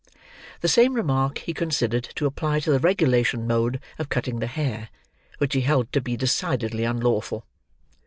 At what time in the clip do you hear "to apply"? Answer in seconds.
2.15-2.59